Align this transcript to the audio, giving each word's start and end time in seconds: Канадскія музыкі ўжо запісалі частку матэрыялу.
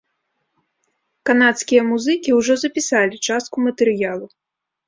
Канадскія 1.29 1.81
музыкі 1.91 2.29
ўжо 2.39 2.53
запісалі 2.65 3.15
частку 3.29 3.55
матэрыялу. 3.67 4.25